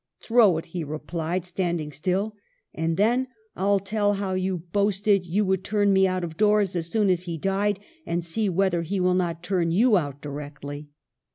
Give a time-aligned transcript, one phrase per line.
[0.25, 2.35] 'Throw it,' he replied, standing still,'
[2.73, 6.89] and then I'll tell how you boasted you would turn me out of doors as
[6.89, 10.89] soon as he died, and see whether he will not turn you out directly.'